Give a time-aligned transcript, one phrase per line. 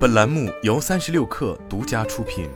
[0.00, 2.48] 本栏目由三十六氪独家出品。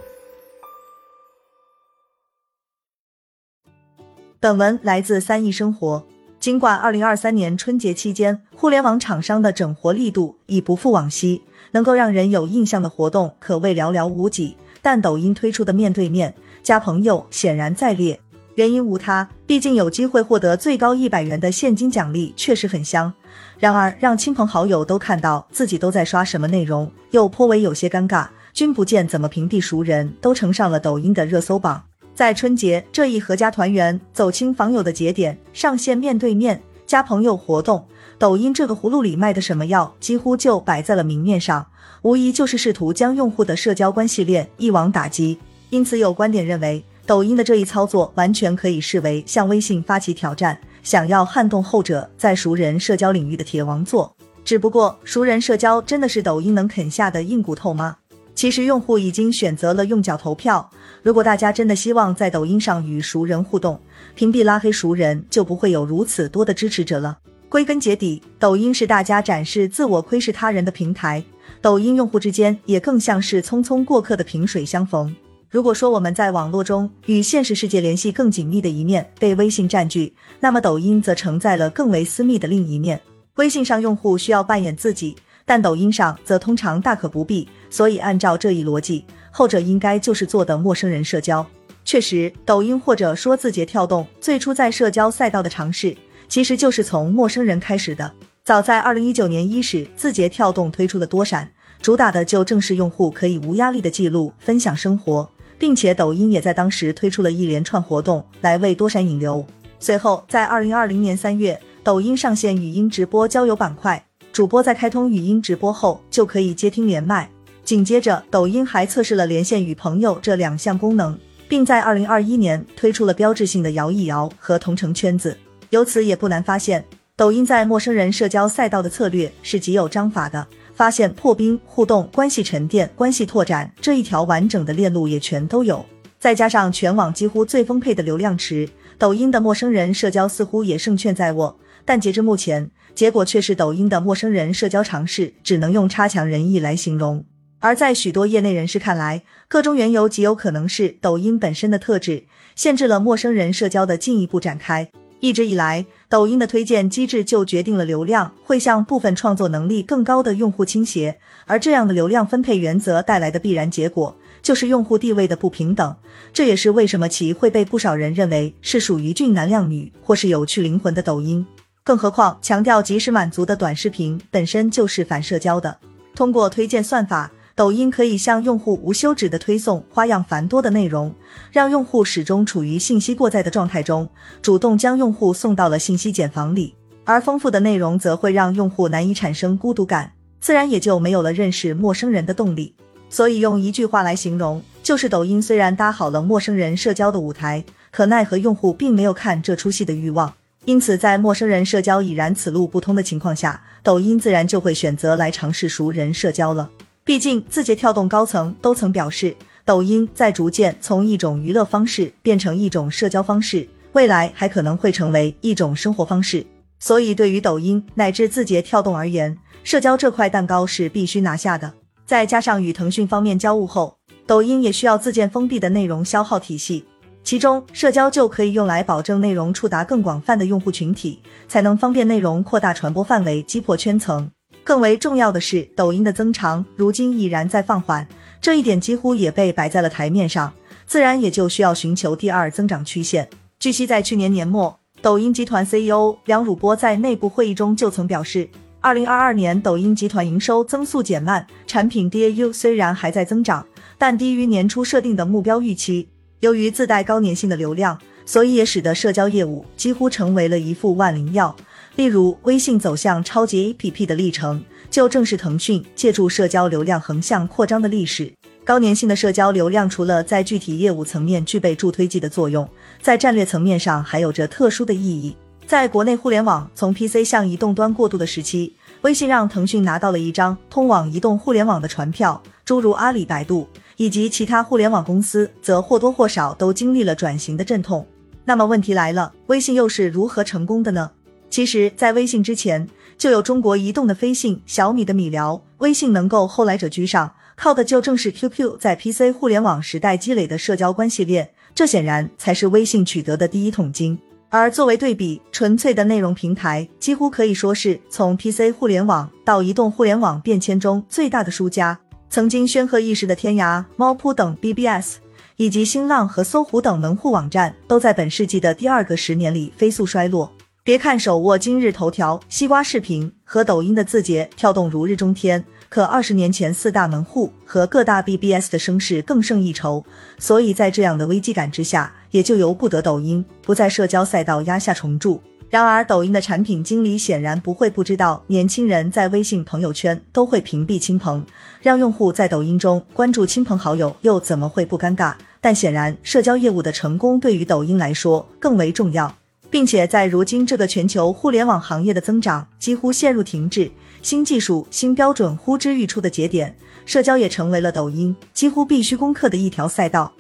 [4.41, 6.07] 本文来自三亿生活。
[6.41, 18.19] 尽管二零二三年春节期间，互联网厂商的整活力度已不复往昔，能够让人有印象的活动可谓寥寥无几，但抖音推出的面对面加朋友显然在列。
[18.57, 23.13] 原因无他，毕竟有机会获得最高一百元的现金奖励，确实很香。
[23.59, 28.29] 然而，让亲朋好友都看到自己都在刷什么内容，又颇为有些尴尬。
[28.53, 31.83] 君不见怎么平地熟人，都呈上了抖音的热搜榜。
[32.15, 37.85] 在春节这一合家团圆、走亲访友的节点，上线面对面加朋友活动，
[38.19, 41.67] 抖音这个葫芦里卖的什么药，几乎就摆在了明面上，
[42.03, 45.37] 无疑就是试图将用户的社交关系链一网打尽。
[45.71, 46.85] 因此，有观点认为。
[47.07, 54.17] 抖音的这一操作完全可以视为向微信发起挑战，想要撼动后者在熟人社交领域的铁王座。
[54.43, 57.99] 只不过，熟人社交真的是抖音能啃下的硬骨头吗？
[58.35, 60.71] 其实，用户已经选择了用脚投票。
[61.03, 63.79] 如果大家真的希望在抖音上与熟人互动，
[64.15, 67.19] 屏蔽拉黑熟人就不会有如此多的支持者了。
[67.51, 71.23] 归根结底，抖音是大家展示自我、窥视他人的平台，
[71.61, 75.15] 抖音用户之间也更像是匆匆过客的萍水相逢。
[75.55, 83.01] 如果说我们在网络中与现实世界联系更紧密的一面被微信占据，那么抖音则承载了更为私密的另一面。
[83.37, 87.49] 微信上用户需要扮演自己，但抖音上则通常大可不必。
[87.71, 91.47] 所以按照这一逻辑，后者应该就是做的陌生人社交。
[91.85, 95.97] 确实，抖音或者说字节跳动最初在社交赛道的尝试，
[96.29, 98.11] 其实就是从陌生人开始的。
[98.43, 101.49] 早在二零一九年伊始，字节跳动推出的多闪，
[101.81, 105.31] 主打的就正是用户可以无压力的记录分享生活。
[105.59, 109.45] 并且抖音也在当时推出了一连串活动来为多闪引流。
[109.79, 114.03] 随后，在二零二零年三月，抖音上线语音直播交友板块，
[114.33, 117.29] 主播在开通语音直播后就可以接听连麦。
[117.65, 125.37] 紧接着，抖音还测试了连线与朋友这两项功能，并在二零二一年推出了标志性的摇一摇和同城圈子。
[125.71, 126.85] 由此也不难发现，
[127.17, 130.47] 抖音在陌生人社交赛道的策略是极有章法的。
[130.75, 135.85] 发现破冰、互动、关系沉淀、关系拓展这一条完整的链路也全都有，
[136.19, 138.69] 再加上全网几乎最丰沛的流量池，
[138.99, 141.57] 抖音的陌生人社交似乎也胜券在握。
[141.85, 147.25] 但截至目前，结果却是抖音的陌生人社交尝试只能用差强人意来形容。
[147.61, 152.25] 而在许多业内人士看来，个中缘由极有可能是抖音本身的特质
[152.57, 154.91] 限制了陌生人社交的进一步展开。
[155.21, 165.97] 一直以来，抖音的推荐机制就决定了流量会向部分创作能力更高的用户倾斜，而这样的流量分配原则带来的必然结果就是用户地位的不平等。
[166.33, 171.45] 这也是为什么其会被不少人认为是属于俊男靓女或是有趣灵魂的抖音。
[171.83, 175.77] 更何况，强调及时满足的短视频本身就是反社交的，
[176.15, 177.29] 通过推荐算法。
[177.57, 181.15] 抖音可以向用户无休止的推送花样繁多的内容，
[181.53, 184.09] 让用户始终处于信息过载的状态中，
[184.43, 186.75] 主动将用户送到了信息茧房里。
[187.05, 190.11] 而丰富的内容则会让用户难以产生孤独感，
[190.41, 192.75] 自然也就没有了认识陌生人的动力。
[193.09, 200.35] 所以用一句话来形容，就是抖音虽然搭好了陌生人社交的舞台，可奈何用户并没有看这出戏的欲望。
[200.65, 206.69] 因此，在陌生人社交已然此路不通的情况下，抖音自然就会选择来尝试熟人社交了。
[207.07, 216.47] 毕竟，字节跳动高层都曾表示，抖音在逐渐从一种娱乐方式变成一种社交方式，未来还可能会成为一种生活方式。
[216.79, 221.75] 所以，对于抖音乃至字节跳动而言，社交这块蛋糕是必须拿下的。
[222.07, 226.87] 再加上与腾讯方面交恶后，抖音也需要自建封闭的内容消耗体系，
[227.23, 234.31] 其中社交就可以用来保证内容触达更广泛的用户群体，才能方便内容扩大传播范围，击破圈层。
[234.65, 238.09] 更为重要的是，抖音的增长如今已然在放缓，
[238.41, 240.51] 这一点几乎也被摆在了台面上，
[240.87, 243.29] 自然也就需要寻求第二增长曲线。
[243.59, 248.49] 据悉，在去年年末，抖音集团 CEO 梁汝波在内部会议中就曾表示，
[248.81, 253.67] 二零二二年抖音集团营收增速减慢，产品 DAU 虽然还在增长，
[253.99, 256.09] 但低于年初设定的目标预期。
[256.41, 261.55] 由于自带高粘性的流量，所以也使得社交业务几乎成为了一副万灵药。
[261.97, 268.33] 例如，微信走向超级 APP 的历程，就正是腾讯借助社交流量横向扩张的历史。
[268.65, 272.69] 高粘性的社交流量，除了在具体业务层面具备助推剂的作用，
[273.01, 275.37] 在战略层面上还有着特殊的意义。
[275.67, 288.05] 在国内互联网从 PC 向移动端过渡的时期，微信让腾讯拿到了一张通往移动互联网的船票，诸如阿里、百度以及其他互联网公司，则或多或少都经历了转型的阵痛。
[288.45, 291.11] 那么问题来了，微信又是如何成功的呢？
[291.55, 304.19] 其实，在微信之前，就有中国移动的飞信、小米的米聊，微信能够后来者居上，靠的就正是 QQ 在 PC 互联网时代积累的社交关系链，这显然才是微信取得的第一桶金。
[304.49, 311.97] 而作为对比，纯粹的内容平台几乎可以说是从 PC 互联网到移动互联网变迁中最大的输家。
[312.29, 315.19] 曾经煊赫一时的天涯、猫扑等 BBS。
[315.57, 320.53] 以及新浪和搜狐等门户网站都在本世纪的第二个十年里飞速衰落。
[320.87, 330.05] 别看手握今日头条、西瓜视频和抖音的字节跳动如日中天，可二十年前四大门户和各大 BBS 的声势更胜一筹。
[330.39, 335.41] 所以在这样的危机感之下，也就由不得抖音不在社交赛道压下重注。
[335.71, 341.43] 然而，抖音的产品经理显然不会不知道，年轻人在微信朋友圈都会屏蔽亲朋，
[341.81, 345.33] 让用户在抖音中关注亲朋好友，又怎么会不尴尬？
[345.63, 349.35] 但显然，社交业务的成功对于抖音来说更为重要，
[349.75, 353.91] 并且在如今这个全球互联网行业的增长几乎陷入停滞、
[354.23, 356.73] 新技术、新标准呼之欲出的节点，
[357.05, 360.33] 社交也成为了抖音几乎必须攻克的一条赛道。